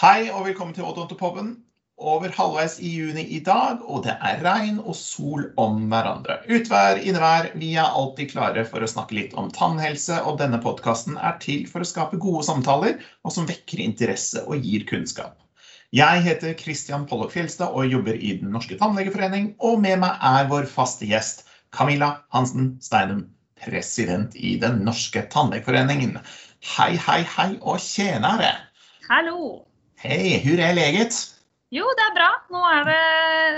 [0.00, 1.50] Hei og velkommen til Odontopoben.
[2.00, 6.38] Over halvveis i juni i dag, og det er regn og sol om hverandre.
[6.48, 11.18] Utvær, innevær, vi er alltid klare for å snakke litt om tannhelse, og denne podkasten
[11.20, 15.34] er til for å skape gode samtaler, og som vekker interesse og gir kunnskap.
[15.92, 20.48] Jeg heter Christian Pollock Fjelstad og jobber i Den norske tannlegeforening, og med meg er
[20.48, 21.44] vår faste gjest
[21.76, 23.26] Camilla Hansen Steinum,
[23.60, 26.16] president i Den norske tannlegeforeningen.
[26.78, 28.54] Hei, hei, hei og tjenere!
[29.12, 29.68] Hallo!
[30.02, 31.14] Hei, hvor er leget?
[31.72, 32.28] Jo, det er bra.
[32.52, 33.02] Nå er det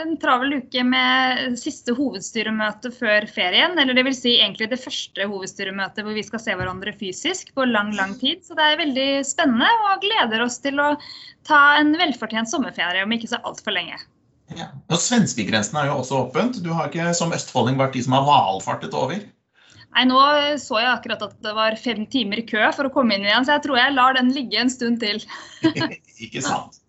[0.02, 3.72] en travel uke med siste hovedstyremøte før ferien.
[3.80, 7.64] Eller det vil si egentlig det første hovedstyremøtet hvor vi skal se hverandre fysisk på
[7.66, 8.44] lang, lang tid.
[8.44, 10.92] Så det er veldig spennende og gleder oss til å
[11.48, 13.96] ta en velfortjent sommerferie om ikke så altfor lenge.
[14.52, 14.68] Ja.
[14.92, 16.60] Og Svenskegrensen er jo også åpent.
[16.60, 19.24] Du har ikke som østfolding vært de som har valfartet over?
[19.94, 20.20] Nei, Nå
[20.58, 23.46] så jeg akkurat at det var fem timer i kø for å komme inn igjen,
[23.46, 25.23] så jeg tror jeg lar den ligge en stund til.
[26.26, 26.80] ikke sant.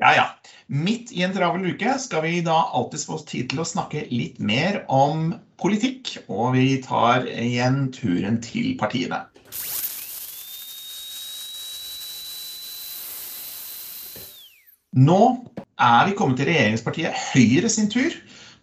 [0.00, 0.26] Ja, ja.
[0.70, 4.38] Midt i en travel uke skal vi da alltid få tid til å snakke litt
[4.38, 9.24] mer om politikk, og vi tar igjen turen til partiene.
[15.00, 15.20] Nå
[15.80, 18.14] er vi kommet til regjeringspartiet Høyre sin tur.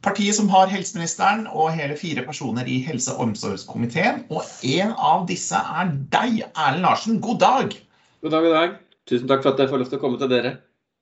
[0.05, 4.25] Partiet som har helseministeren og hele fire personer i helse- og omsorgskomiteen.
[4.29, 7.17] Og en av disse er deg, Erlend Larsen.
[7.23, 7.73] God dag!
[8.21, 8.77] God dag, god dag.
[9.09, 10.53] Tusen takk for at jeg får lov til å komme til dere.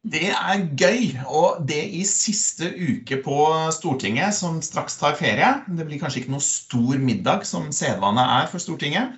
[0.05, 3.37] Det er gøy, og det i siste uke på
[3.73, 5.47] Stortinget, som straks tar ferie.
[5.65, 9.15] Det blir kanskje ikke noe stor middag, som sedvane er for Stortinget?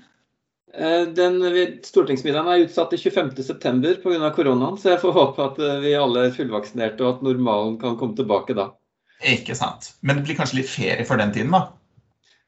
[0.73, 1.41] Eh, den
[1.84, 4.31] Stortingsmiddagen er utsatt til 25.9 pga.
[4.36, 8.00] koronaen, så jeg får håpe at eh, vi alle er fullvaksinerte og at normalen kan
[8.00, 8.72] komme tilbake da.
[9.26, 9.94] Ikke sant.
[10.02, 11.64] Men det blir kanskje litt ferie for den tiden, da?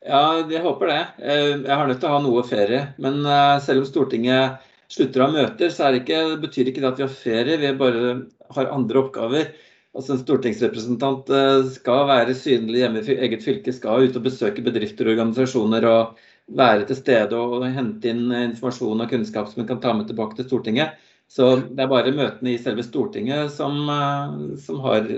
[0.05, 0.99] Ja, jeg håper det.
[1.19, 2.83] Eh, jeg har nødt til å ha noe ferie.
[3.01, 3.23] Men
[3.65, 7.05] selv om Stortinget slutter å ha møter, så det ikke, betyr ikke det at vi
[7.05, 8.13] har ferie, vi bare
[8.55, 9.51] har andre oppgaver.
[9.97, 14.63] Altså En stortingsrepresentant eh, skal være synlig hjemme i eget fylke, skal ut og besøke
[14.65, 16.19] bedrifter og organisasjoner og
[16.59, 20.37] være til stede og hente inn informasjon og kunnskap som en kan ta med tilbake
[20.37, 20.93] til Stortinget.
[21.29, 25.09] Så det er bare møtene i selve Stortinget som, eh, som har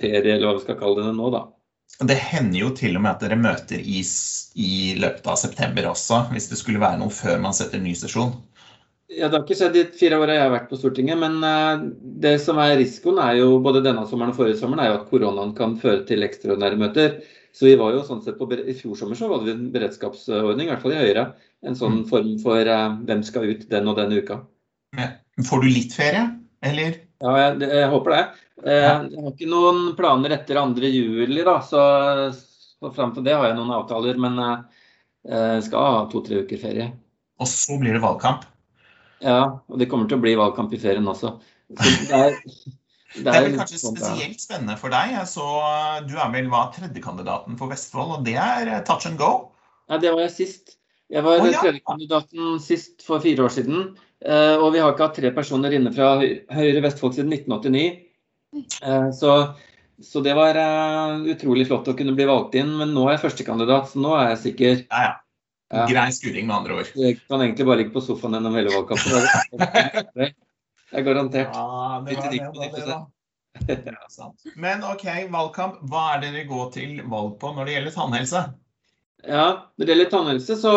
[0.00, 1.46] ferie, eller hva vi skal kalle det nå, da.
[2.00, 4.00] Det hender jo til og med at dere møter i,
[4.56, 8.32] i løpet av september også, hvis det skulle være noe før man setter ny sesjon.
[9.12, 11.20] Ja, Det har ikke skjedd de fire åra jeg har vært på Stortinget.
[11.20, 11.84] Men uh,
[12.24, 15.08] det som er risikoen er jo både denne sommeren og forrige sommeren, er jo at
[15.10, 17.18] koronaen kan føre til ekstraordinære møter.
[17.52, 20.70] Så vi var jo sånn sett på, I fjor sommer så hadde vi en beredskapsordning,
[20.70, 21.26] i hvert fall i Høyre.
[21.68, 22.06] En sånn mm.
[22.08, 24.40] form for uh, hvem skal ut den og den uka.
[25.48, 26.24] Får du litt ferie,
[26.64, 26.96] eller?
[27.22, 28.22] Ja, jeg, jeg håper det.
[28.62, 30.88] Uh, jeg har ikke noen planer etter 2.
[30.88, 31.82] juli, da, så,
[32.34, 34.20] så fram til det har jeg noen avtaler.
[34.22, 34.38] Men
[35.22, 36.88] jeg skal ha to-tre uker ferie.
[37.42, 38.46] Og så blir det valgkamp?
[39.22, 41.36] Ja, og det kommer til å bli valgkamp i ferien også.
[43.12, 45.14] Det er, det, er, vel kanskje spesielt spennende for deg.
[45.28, 45.44] Så
[46.08, 49.52] du er vel hva, tredjekandidaten for Vestfold, og det er eh, touch and go?
[49.90, 50.78] Ja, det var jeg sist.
[51.12, 51.60] Jeg var oh, ja.
[51.60, 53.90] tredjekandidaten sist for fire år siden.
[54.24, 57.84] Eh, og vi har ikke hatt tre personer inne fra Høyre Vestfold siden 1989.
[58.54, 59.34] Eh, så,
[60.02, 60.58] så det var
[61.30, 62.72] utrolig flott å kunne bli valgt inn.
[62.78, 64.86] Men nå er jeg førstekandidat, så nå er jeg sikker.
[64.88, 65.02] Ja,
[65.72, 65.84] ja.
[65.88, 66.94] Grei skuring, med andre ord.
[67.00, 70.32] Jeg kan egentlig bare ligge på sofaen gjennom hele valgkampen.
[70.92, 71.54] Det er garantert.
[71.56, 72.80] Ja, det var det, det,
[73.64, 74.56] det, det.
[74.60, 75.78] Men OK, valgkamp.
[75.88, 78.42] Hva er det dere går til valg på når det gjelder tannhelse?
[79.22, 79.46] Ja,
[79.78, 80.72] Når det gjelder tannhelse, så,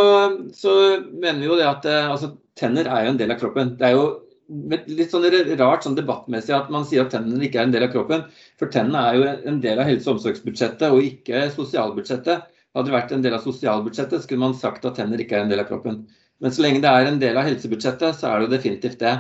[0.53, 0.73] så
[1.11, 3.73] mener vi jo det at eh, altså, tenner er jo en del av kroppen.
[3.79, 4.05] Det er jo
[4.47, 5.25] litt sånn
[5.57, 8.25] rart sånn debattmessig at man sier at tennene ikke er en del av kroppen.
[8.59, 12.51] For tennene er jo en del av helse- og omsorgsbudsjettet og ikke sosialbudsjettet.
[12.75, 15.51] Hadde det vært en del av sosialbudsjettet, skulle man sagt at tenner ikke er en
[15.53, 16.03] del av kroppen.
[16.43, 19.13] Men så lenge det er en del av helsebudsjettet, så er det jo definitivt det.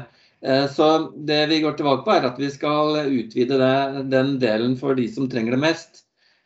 [0.43, 0.89] Eh, så
[1.27, 4.97] det vi går til valg på, er at vi skal utvide det, den delen for
[4.97, 6.03] de som trenger det mest.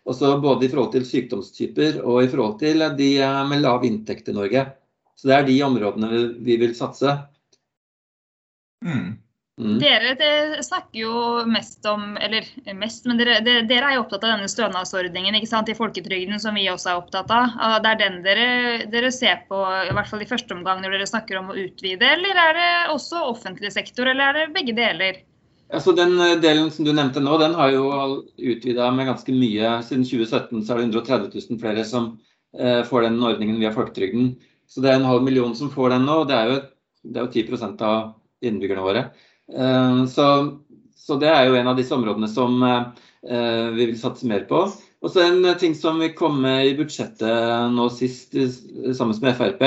[0.09, 3.09] Også både i forhold til sykdomstyper og i forhold til de
[3.50, 4.63] med lav inntekt i Norge.
[5.19, 7.18] Så det er de områdene vi vil satse.
[8.85, 9.17] Mm.
[9.59, 9.73] Mm.
[9.75, 11.13] Dere snakker jo
[11.51, 12.45] mest om Eller
[12.79, 16.55] mest, men dere, dere, er jo opptatt av denne stønadsordningen ikke sant, i folketrygden, som
[16.55, 17.57] vi også er opptatt av.
[17.83, 18.45] Det er den dere,
[18.93, 22.07] dere, ser på, i hvert fall i første omgang, når dere snakker om å utvide?
[22.07, 25.19] Eller er det også offentlig sektor, eller er det begge deler?
[25.75, 27.89] Altså Den delen som du nevnte nå, den har jo
[28.39, 29.73] utvida med ganske mye.
[29.85, 32.13] Siden 2017 så er det 130 000 flere som
[32.55, 34.31] eh, får den ordningen via folketrygden.
[34.71, 36.21] Så det er en halv million som får den nå.
[36.23, 36.57] og Det er jo,
[37.11, 37.99] det er jo 10% av
[38.45, 39.06] innbyggerne våre.
[39.53, 40.27] Eh, så,
[40.95, 44.65] så, det er jo en av disse områdene som eh, vi vil satse mer på.
[45.00, 49.63] Og så En ting som vi kom med i budsjettet nå sist sammen med Frp,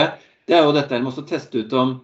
[0.49, 1.95] det er jo dette med å teste ut om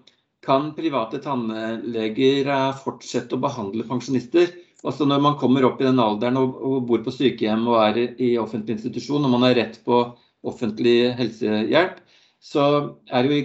[0.48, 2.48] kan private tannleger
[2.80, 4.48] fortsette å behandle pensjonister?
[4.86, 8.36] Altså Når man kommer opp i den alderen og bor på sykehjem og er i,
[8.38, 9.98] offentlig institusjon, og man har rett på
[10.46, 11.98] offentlig helsehjelp,
[12.38, 12.64] så,
[13.10, 13.40] jo,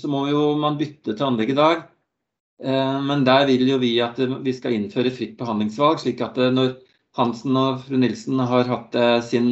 [0.00, 1.84] så må jo man bytte tannlege i dag.
[2.64, 6.74] Eh, men der vil jo vi at vi skal innføre fritt behandlingsvalg, slik at når
[7.18, 9.50] Hansen og fru Nilsen har hatt eh, sin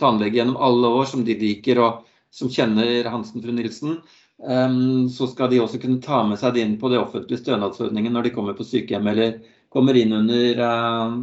[0.00, 3.96] tannlege gjennom alle år, som de liker og som kjenner Hansen og fru Nilsen,
[4.44, 4.76] eh,
[5.12, 8.28] så skal de også kunne ta med seg det inn på den offentlige stønadsordningen når
[8.28, 9.40] de kommer på sykehjem eller
[9.70, 10.64] kommer inn under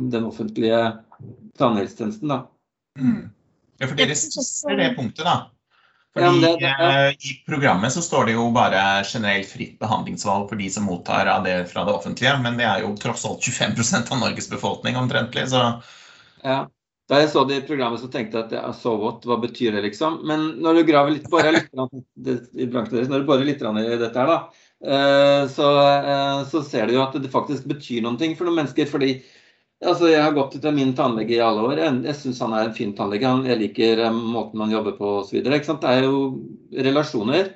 [0.08, 0.80] den offentlige
[1.60, 2.32] tannhelsetjenesten.
[2.32, 2.46] da.
[2.98, 3.26] Mm.
[3.78, 5.57] Ja, for dere ser det punktet, da.
[6.18, 7.02] Fordi ja, det, det, ja.
[7.14, 11.46] I programmet så står det jo bare generelt fritt behandlingsvalg for de som mottar av
[11.48, 15.50] det fra det offentlige, men det er jo tross alt 25% av Norges befolkning omtrentlig,
[15.54, 15.70] så
[16.44, 16.66] Ja.
[17.08, 19.78] Da jeg så det i programmet, så tenkte jeg at ja, so what, hva betyr
[19.78, 20.18] det, liksom?
[20.28, 24.66] Men når du graver litt, bare litt, når du borer litt i dette her, da,
[24.86, 25.68] Eh, så,
[25.98, 28.86] eh, så, ser du jo at det faktisk betyr noen ting for noen mennesker.
[28.86, 29.22] fordi
[29.86, 31.82] altså Jeg har gått til min tannlege i alle år.
[31.82, 33.34] Jeg, jeg syns han er en fin tannlege.
[33.50, 35.40] Jeg liker eh, måten han jobber på osv.
[35.46, 36.22] Det er jo
[36.88, 37.52] relasjoner,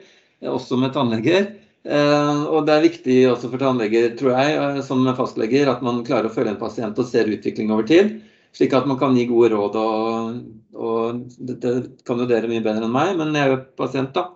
[0.51, 1.51] også med tannleger.
[1.81, 6.33] Og det er viktig også for tannleger, tror jeg, som fastleger, at man klarer å
[6.33, 8.19] følge en pasient og ser utvikling over tid.
[8.53, 9.79] Slik at man kan gi gode råd.
[9.81, 10.35] og,
[10.77, 11.71] og det,
[12.05, 14.27] kan jo dere mye bedre enn meg, men jeg er jo pasient, da,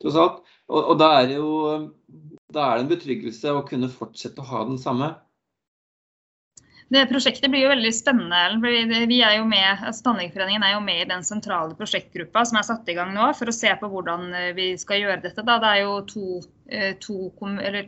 [0.00, 0.40] tross alt.
[0.72, 1.50] Og, og da er det jo
[2.54, 5.10] da er det en betryggelse å kunne fortsette å ha den samme.
[6.92, 8.40] Det prosjektet blir jo veldig spennende.
[9.08, 12.66] Vi er jo med, altså Tannlegeforeningen er jo med i den sentrale prosjektgruppa som er
[12.68, 15.44] satt i gang nå, for å se på hvordan eh, vi skal gjøre dette.
[15.48, 17.30] Det er jo to, eh, to,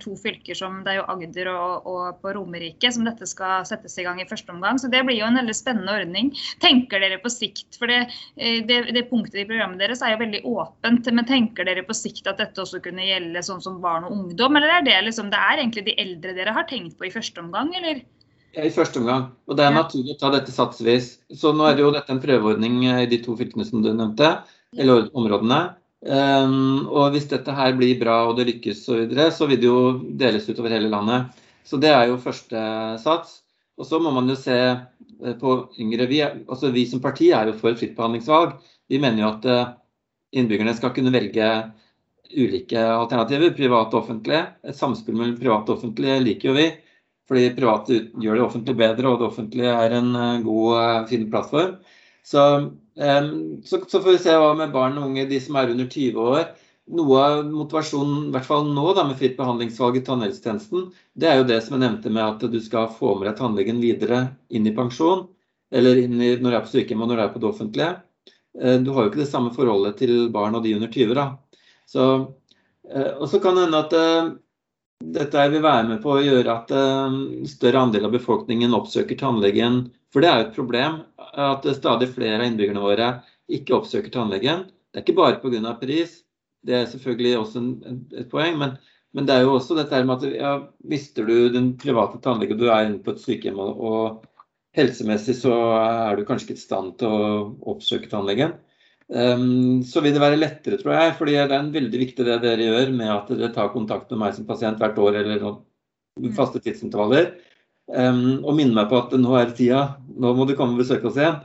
[0.01, 3.99] to fylker, som det er jo Agder og, og, på Romerike, som dette skal settes
[4.01, 4.81] i gang i første omgang.
[4.81, 6.33] Så det blir jo en veldig spennende ordning.
[6.65, 8.07] Tenker dere på sikt, for det,
[8.41, 12.01] eh, det, det punktet i programmet deres er jo veldig åpent, men tenker dere på
[12.01, 15.29] sikt at dette også kunne gjelde sånn som barn og ungdom, eller er det liksom,
[15.31, 18.07] det er egentlig de eldre dere har tenkt på i første omgang, eller?
[18.57, 19.31] I første omgang.
[19.49, 21.17] Og det er naturlig å ta dette satsvis.
[21.35, 24.31] Så nå er det jo dette en prøveordning i de to fylkene som du nevnte,
[24.77, 25.61] eller områdene.
[26.07, 29.69] Um, og hvis dette her blir bra og det lykkes så videre, så vil det
[29.69, 29.81] jo
[30.21, 31.33] deles utover hele landet.
[31.67, 32.61] Så det er jo første
[33.03, 33.41] sats.
[33.77, 36.07] Og så må man jo se eh, på yngre.
[36.09, 38.55] Vi, altså vi som parti er jo for fritt behandlingsvalg.
[38.89, 39.75] Vi mener jo at eh,
[40.41, 41.51] innbyggerne skal kunne velge
[42.33, 44.47] ulike alternativer, private og offentlige.
[44.65, 46.71] Et samspill mellom private og offentlige liker jo vi.
[47.27, 51.27] Fordi private gjør det offentlige bedre, og det offentlige er en eh, god, eh, fin
[51.31, 51.75] plattform.
[52.27, 52.43] Så,
[52.97, 56.23] så, så, får vi se hva med barn og unge, de som er under 20
[56.23, 56.49] år.
[56.97, 60.89] Noe av motivasjonen, i hvert fall nå da, med fritt behandlingsvalg i tannhelsetjenesten,
[61.19, 63.83] det er jo det som jeg nevnte med at du skal få med deg tannlegen
[63.83, 64.21] videre
[64.55, 65.25] inn i pensjon,
[65.75, 67.93] eller inn i, når du er på sykehjem og når du er på det offentlige.
[68.63, 71.15] Eh, du har jo ikke det samme forholdet til barn og de under 20.
[71.19, 71.29] da.
[71.87, 72.07] Så,
[72.87, 73.95] og så kan det hende at
[75.05, 79.19] dette vil være med på å gjøre at en eh, større andel av befolkningen oppsøker
[79.21, 79.87] tannlegen.
[80.13, 83.09] For det er jo et problem at stadig flere av innbyggerne våre
[83.53, 84.67] ikke oppsøker tannlegen.
[84.91, 85.75] Det er ikke bare pga.
[85.81, 86.23] pris,
[86.67, 87.73] det er selvfølgelig også en,
[88.17, 88.57] et poeng.
[88.59, 88.77] Men,
[89.13, 90.55] men, det er jo også dette med at ja,
[90.85, 94.25] mister du den private tannlegen, du er inne på et sykehjem og, og
[94.77, 97.29] helsemessig så er du kanskje ikke i stand til å
[97.73, 98.57] oppsøke tannlegen.
[99.07, 101.15] Um, så vil det være lettere, tror jeg.
[101.19, 104.25] fordi det er en veldig viktig det dere gjør med at dere tar kontakt med
[104.25, 105.61] meg som pasient hvert år eller noen
[106.19, 106.33] mm.
[106.35, 107.37] faste tidsintervaller.
[107.87, 111.07] Um, og minner meg på at nå er tida, nå må du komme og besøke
[111.07, 111.39] oss igjen.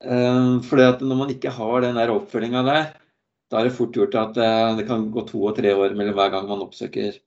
[0.00, 2.92] Um, fordi at når man ikke har den der oppfølginga der,
[3.48, 6.16] da er det fort gjort at uh, det kan gå to og tre år mellom
[6.16, 7.20] hver gang man oppsøker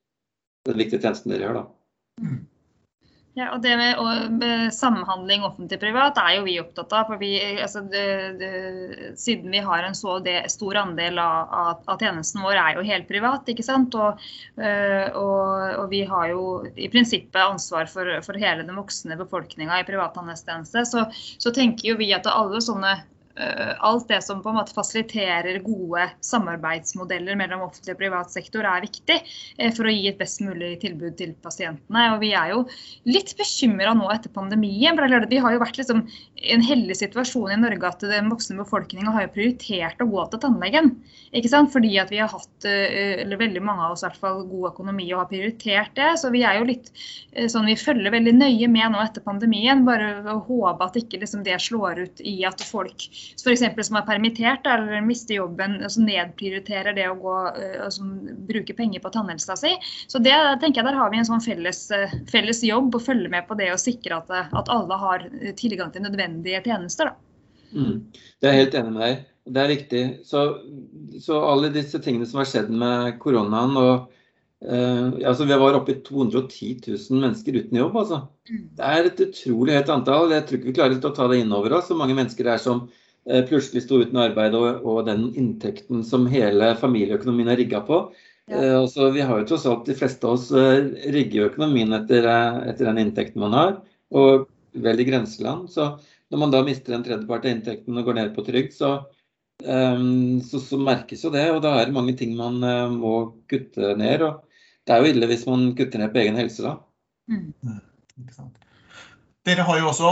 [0.66, 1.62] den viktige tjenesten dere gjør.
[1.62, 2.42] da.
[3.34, 7.06] Ja, og Det med, samhandling offentlig-privat er jo vi opptatt av.
[7.08, 7.30] for vi,
[7.64, 8.04] altså det,
[8.42, 8.50] det,
[9.20, 12.84] Siden vi har en så det, stor andel av, av, av, tjenesten vår er jo
[12.90, 13.48] helt privat.
[13.48, 13.96] ikke sant?
[13.96, 14.20] Og,
[14.60, 15.48] øh, og,
[15.80, 16.44] og vi har jo
[16.76, 20.84] i prinsippet ansvar for, for hele den voksne befolkninga i privat tannhelsetjeneste.
[20.92, 24.74] Så, så tenker jo vi at alle sånne Eh, alt det som på en måte
[24.76, 30.20] fasiliterer gode samarbeidsmodeller mellom offentlig og privat sektor er viktig eh, for å gi et
[30.20, 32.08] best mulig tilbud til pasientene.
[32.16, 32.64] Og Vi er jo
[33.10, 34.98] litt bekymra nå etter pandemien.
[34.98, 36.04] for Vi har jo vært liksom
[36.42, 40.44] i en heldig situasjon i Norge at den voksne befolkninga har prioritert å gå til
[40.46, 40.96] tannlegen.
[41.32, 41.72] Ikke sant?
[41.74, 44.72] Fordi at vi har hatt, eh, eller veldig mange av oss i hvert fall, god
[44.74, 46.14] økonomi og har prioritert det.
[46.20, 46.92] Så vi er jo litt
[47.52, 49.86] sånn, vi følger veldig nøye med nå etter pandemien.
[49.86, 53.08] Bare håper håpe at ikke liksom, det slår ut i at folk
[53.42, 53.64] f.eks.
[53.88, 57.38] som er permittert eller mister jobben, som nedprioriterer det å gå,
[57.86, 58.14] og som
[58.48, 59.74] bruke penger på tannhelsa si.
[60.12, 63.32] Så det tenker jeg Der har vi en sånn felles, eh, felles jobb å følge
[63.32, 65.28] med på det å sikre at, at alle har
[65.60, 67.14] tilgang til nødvendige tjenester.
[67.72, 68.02] Mm.
[68.42, 69.28] Det er jeg helt enig med deg.
[69.52, 70.04] Det er riktig.
[70.28, 70.42] Så,
[71.20, 74.10] så, alle disse tingene som har skjedd med koronaen og
[74.62, 77.96] Uh, altså Vi var oppe i 210 000 mennesker uten jobb.
[77.98, 78.20] altså.
[78.46, 78.66] Mm.
[78.78, 80.34] Det er et utrolig høyt antall.
[80.36, 81.88] Jeg tror ikke vi klarer å ta det inn over oss.
[81.90, 82.84] Så mange mennesker det er som
[83.50, 88.04] plutselig sto uten arbeid, og, og, den inntekten som hele familieøkonomien er rigga på.
[88.50, 88.58] Ja.
[88.58, 90.50] Uh, altså, vi har jo tross alt, De fleste av oss
[91.14, 92.26] rigger økonomien etter,
[92.66, 93.76] etter, den inntekten man har,
[94.12, 95.70] og vel i grenseland.
[95.72, 95.92] Så
[96.34, 98.96] når man da mister en tredjepart av inntekten og går ned på trygd, så,
[99.68, 101.46] um, så, så, merkes jo det.
[101.54, 102.58] Og da er det mange ting man
[102.98, 103.16] må
[103.52, 104.26] kutte ned.
[104.26, 104.42] og
[104.88, 106.76] det er jo ille hvis man kutter ned på egen helse da.
[107.30, 107.54] Mm.
[107.62, 107.80] mm
[109.48, 110.10] Dere har jo også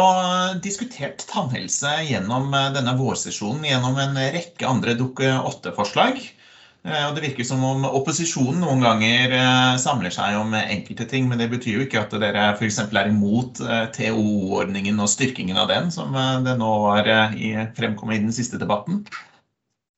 [0.63, 6.17] diskutert tannhelse gjennom eh, denne vårsesjonen gjennom en rekke andre Dokument 8-forslag.
[6.87, 11.29] Eh, og Det virker som om opposisjonen noen ganger eh, samler seg om enkelte ting,
[11.29, 12.81] men det betyr jo ikke at dere f.eks.
[12.89, 13.61] er imot
[13.99, 17.13] TOO-ordningen og styrkingen av den, som det nå har
[17.77, 19.03] fremkommet i den siste debatten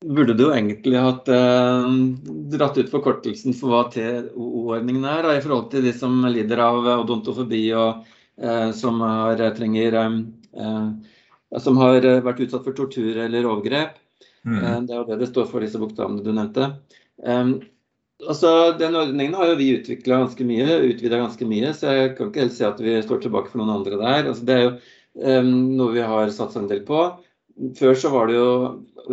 [0.01, 1.89] burde du egentlig hatt eh,
[2.55, 6.88] dratt ut forkortelsen for hva TOO-ordningen er, da, i forhold til de som lider av
[7.03, 8.17] odontofobi og eh,
[8.73, 10.19] som, har, trenger, eh,
[10.61, 13.97] eh som har vært utsatt for tortur eller overgrep.
[14.47, 14.57] Mm.
[14.57, 16.69] Eh, det er jo det det står for, disse bokstavene du nevnte.
[17.23, 17.51] Eh,
[18.27, 22.31] altså, Den ordningen har jo vi utvikla ganske mye, utvida ganske mye, så jeg kan
[22.31, 24.31] ikke helt si at vi står tilbake for noen andre der.
[24.31, 24.77] Altså, det er jo
[25.43, 27.03] noe vi har satsa en del på.
[27.77, 28.51] Før så var det jo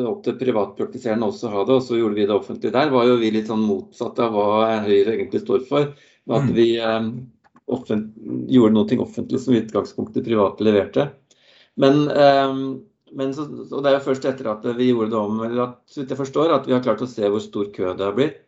[0.08, 2.70] opp til privatpraktiserende også å ha det, og så gjorde vi det offentlig.
[2.72, 5.90] Der var jo vi litt sånn motsatt av hva Høyre egentlig står for.
[6.28, 6.52] At mm.
[6.54, 7.08] vi eh,
[7.68, 11.08] gjorde noe offentlig som i utgangspunktet private leverte.
[11.78, 12.54] Men, eh,
[13.18, 15.80] men så, og det er jo først etter at vi gjorde det om, eller at,
[15.88, 18.16] så vidt jeg forstår, at vi har klart å se hvor stor kø det har
[18.16, 18.44] blitt.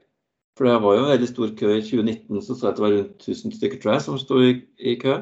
[0.58, 2.84] For det var jo en veldig stor kø i 2019, så så jeg at det
[2.84, 5.20] var rundt 1000 stykker tror jeg, som sto i, i kø.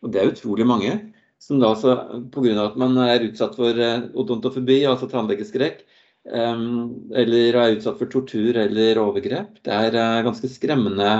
[0.00, 0.94] Og det er utrolig mange
[1.40, 1.94] som da altså
[2.32, 2.54] pga.
[2.64, 5.84] at man er utsatt for eh, odontofobi, altså tannlegeskrekk,
[6.26, 9.60] eller er utsatt for tortur eller overgrep.
[9.64, 11.12] Det er eh, ganske skremmende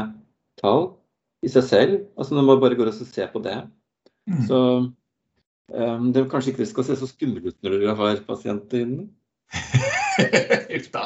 [0.60, 0.90] tall
[1.44, 2.00] i seg selv.
[2.16, 3.56] altså Når man bare går og ser på det.
[4.28, 4.42] Mm.
[4.48, 8.22] Så um, det er kanskje ikke det skal se så skummelt ut når dere har
[8.28, 9.08] pasienter inne.
[10.76, 11.04] Uff da.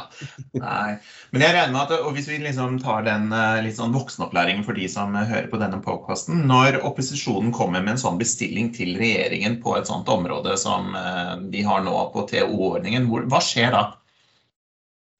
[0.58, 0.96] Nei.
[1.32, 4.66] Men jeg regner med at og hvis vi liksom tar den eh, litt sånn voksenopplæringen
[4.66, 8.98] for de som hører på denne podkasten Når opposisjonen kommer med en sånn bestilling til
[9.00, 13.84] regjeringen på et sånt område som eh, de har nå på TO-ordningen, hva skjer da?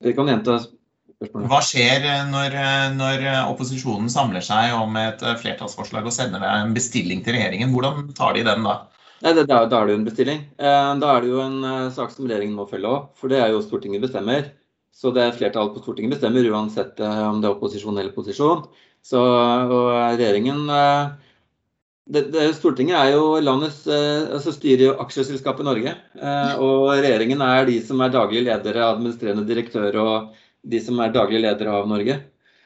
[0.04, 0.58] Jeg kan gjenta
[1.32, 2.56] hva skjer eh, når,
[2.96, 7.72] når, opposisjonen samler seg om et flertallsforslag og sender en bestilling til regjeringen?
[7.74, 8.76] Hvordan tar de den da?
[9.24, 10.44] Nei, det, da, da, er det jo en bestilling.
[10.58, 13.12] Eh, da er det jo en sak som regjeringen må følge opp.
[13.20, 14.50] For det er jo Stortinget bestemmer.
[14.94, 18.66] Så det er flertallet på Stortinget bestemmer uansett om det er opposisjon eller posisjon.
[19.04, 20.68] Så og regjeringen
[22.04, 25.96] det, det, Stortinget er jo landets altså styrer jo aksjeselskapet Norge.
[26.62, 31.42] og regjeringen er de som er daglig ledere, administrerende direktør og de som er daglig
[31.44, 32.20] ledere av Norge.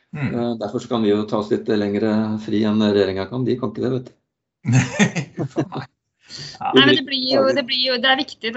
[0.09, 0.57] Mm.
[0.57, 3.45] derfor kan vi jo ta oss litt lengre fri enn regjeringa kan.
[3.45, 4.15] De kan ikke det, vet du.
[5.75, 5.87] Nei.
[6.61, 8.51] Nei, men det, blir jo, det, blir jo, det er viktig,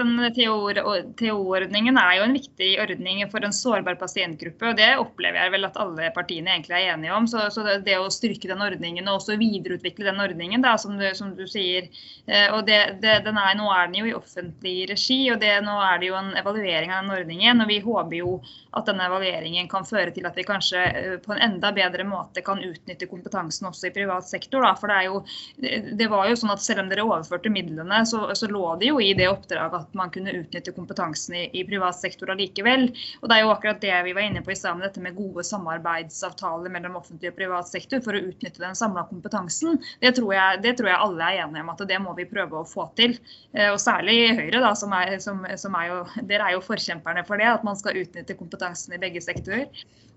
[1.18, 4.68] TO-ordningen er jo en viktig ordning for en sårbar pasientgruppe.
[4.68, 7.28] og Det opplever jeg vel at alle partiene egentlig er enige om.
[7.30, 11.06] Så, så det, å styrke den ordningen og også videreutvikle den ordningen, da, som, du,
[11.16, 11.88] som du sier
[12.26, 13.00] eh, og den
[13.40, 16.92] er, Nå er den jo i offentlig regi, og nå er det jo en evaluering
[16.92, 17.64] av den ordningen.
[17.64, 18.36] og Vi håper jo
[18.76, 22.44] at denne evalueringen kan føre til at vi kanskje eh, på en enda bedre måte
[22.44, 24.64] kan utnytte kompetansen også i privat sektor.
[24.66, 24.76] Da.
[24.76, 28.02] For det, er jo, det var jo sånn at selv om dere overførte midler midlene,
[28.06, 31.64] så, så, lå det jo i det oppdraget at man kunne utnytte kompetansen i, i,
[31.68, 32.88] privat sektor allikevel.
[33.20, 35.16] Og det er jo akkurat det vi var inne på i stad med dette med
[35.16, 39.80] gode samarbeidsavtaler mellom offentlig og privat sektor for å utnytte den samla kompetansen.
[40.02, 42.60] Det tror, jeg, det tror, jeg, alle er enige om at det må vi prøve
[42.60, 43.16] å få til.
[43.54, 47.24] Eh, og særlig Høyre, da, som er, som, som er jo, dere er jo forkjemperne
[47.28, 49.68] for det, at man skal utnytte kompetansen i begge sektorer.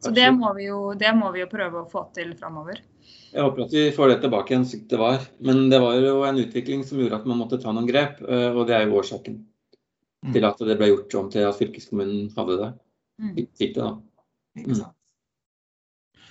[0.04, 2.82] Så det må vi jo, det må vi jo prøve å få til framover.
[3.36, 5.24] Jeg håper at vi får det tilbake igjen slik det var.
[5.44, 8.50] Men det var jo en utvikling som gjorde at man måtte ta noen grep, eh,
[8.54, 10.34] og det er jo årsaken mm.
[10.36, 12.70] til at det ble gjort om til at fylkeskommunen hadde det.
[13.20, 13.34] Mm.
[13.60, 13.92] Fikk det, da.
[14.56, 14.86] Mm.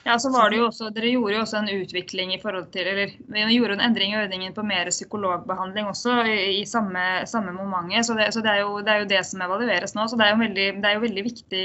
[0.05, 2.89] Ja, så var det jo også, Dere gjorde jo også en utvikling i forhold til,
[2.91, 7.55] eller vi gjorde en endring i ordningen på mer psykologbehandling også i, i samme, samme
[7.57, 8.05] momentet.
[8.05, 10.05] Så, det, så det, er jo, det, er jo, det som evalueres nå.
[10.09, 11.65] så Det er jo veldig, det er jo veldig viktig,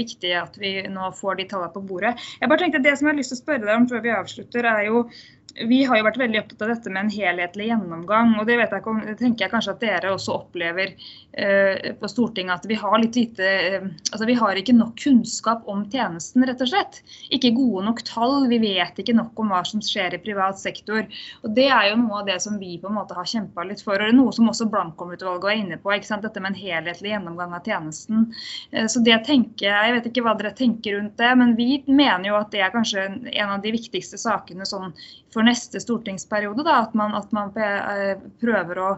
[0.00, 2.14] viktig, at vi nå får de tallene på bordet.
[2.40, 4.04] Jeg bare tenkte at Det som jeg har lyst til å spørre deg om før
[4.08, 5.04] vi avslutter, er jo
[5.54, 8.32] vi har jo vært veldig opptatt av dette med en helhetlig gjennomgang.
[8.40, 10.94] og Det jeg det tenker jeg kanskje at dere også opplever
[11.32, 12.64] eh, på Stortinget.
[12.64, 16.64] At vi har litt lite eh, altså vi har ikke nok kunnskap om tjenesten, rett
[16.64, 17.00] og slett.
[17.30, 18.48] Ikke gode nok tall.
[18.50, 21.06] Vi vet ikke nok om hva som skjer i privat sektor.
[21.44, 23.84] og Det er jo noe av det som vi på en måte har kjempa litt
[23.84, 23.94] for.
[23.94, 25.94] og det er Noe som også Blankholm-utvalget var inne på.
[25.94, 26.26] ikke sant?
[26.26, 28.26] Dette med en helhetlig gjennomgang av tjenesten.
[28.72, 31.84] Eh, så det tenker jeg, jeg vet ikke hva dere tenker rundt det, men vi
[31.86, 34.90] mener jo at det er kanskje en av de viktigste sakene sånn
[35.34, 36.64] for neste stortingsperiode.
[36.66, 38.90] Da, at, man, at, man, eh, prøver å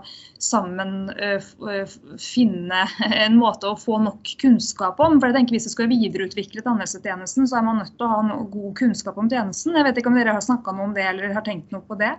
[0.43, 2.85] sammen eh, eh, finne
[3.27, 5.21] en måte å få nok kunnskap om.
[5.21, 8.41] For jeg tenker Hvis vi skal videreutvikle tannhelsetjenesten, så er man nødt til å ha
[8.53, 9.77] god kunnskap om tjenesten.
[9.77, 11.99] Jeg vet ikke om dere har snakka noe om det eller har tenkt noe på
[12.01, 12.17] det?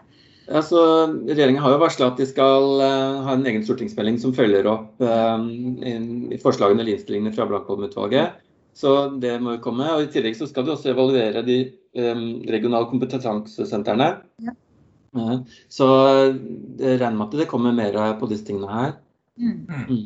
[0.48, 0.80] Altså,
[1.28, 5.44] Regjeringen har jo varsla at de skal ha en egen stortingsmelding som følger opp uh,
[6.40, 8.38] forslagene eller innstillingene fra Blankholm-utvalget.
[8.78, 9.88] Så det må jo komme.
[9.96, 11.58] og I tillegg så skal vi også evaluere de
[11.98, 14.12] regionale kompetansesentrene.
[14.46, 14.54] Ja.
[15.74, 15.88] Så
[16.78, 18.94] jeg regner med at det kommer mer på disse tingene her.
[19.38, 19.66] Mm.
[19.88, 20.06] Mm.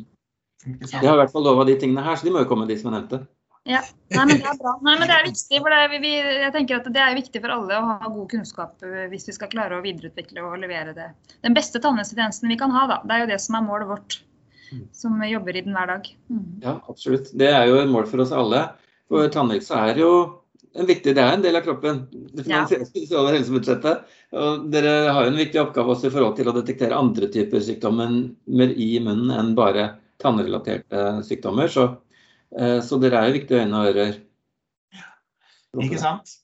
[0.64, 2.78] De har i hvert fall lova de tingene her, så de må jo komme, de
[2.78, 3.24] som jeg nevnte.
[3.68, 3.78] Ja,
[4.10, 4.72] Nei, men Det er bra.
[4.82, 7.42] Nei, men det er viktig, for det er, vi, jeg tenker at det er viktig
[7.44, 10.94] for alle å ha god kunnskap eh, hvis vi skal klare å videreutvikle og levere
[10.96, 11.12] det.
[11.46, 12.98] Den beste tannhelsetjenesten vi kan ha, da.
[13.06, 14.31] Det er jo det som er målet vårt, mm.
[14.96, 16.08] Som jobber i den hver dag.
[16.30, 16.46] Mm.
[16.62, 17.32] Ja, absolutt.
[17.38, 18.64] Det er jo et mål for oss alle.
[19.10, 20.12] For tannhelse er jo
[20.72, 22.04] en viktig, det er en del av kroppen.
[22.32, 23.18] Det finansieres ja.
[23.20, 24.06] over helsebudsjettet.
[24.40, 27.64] Og dere har jo en viktig oppgave også i forhold til å detektere andre typer
[27.64, 28.14] sykdommer
[28.72, 29.90] i munnen enn bare
[30.22, 31.68] tannrelaterte sykdommer.
[31.72, 31.88] Så,
[32.56, 34.16] eh, så dere er jo viktige øyne og ører.
[35.82, 36.38] Ikke sant.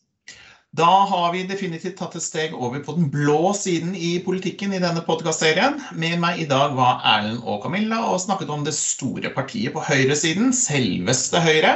[0.78, 4.78] Da har vi definitivt tatt et steg over på den blå siden i politikken i
[4.78, 5.74] denne podkastserien.
[5.98, 9.82] Med meg i dag var Erlend og Camilla og snakket om det store partiet på
[9.82, 11.72] høyresiden, selveste Høyre.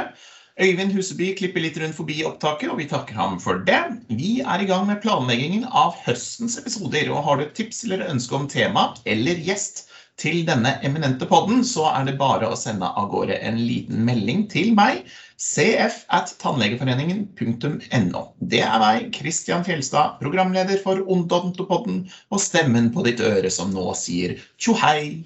[0.61, 3.81] Øyvind Huseby klipper litt rundt forbi opptaket, og vi takker ham for det.
[4.07, 8.37] Vi er i gang med planleggingen av høstens episoder, og har du tips eller ønske
[8.37, 9.87] om tema eller gjest
[10.21, 14.45] til denne eminente podden, så er det bare å sende av gårde en liten melding
[14.51, 15.07] til meg.
[15.43, 18.21] Cf at tannlegeforeningen.no.
[18.39, 23.89] Det er meg, Kristian Fjelstad, programleder for Ondontopodden, og stemmen på ditt øre som nå
[23.99, 25.25] sier tjohei.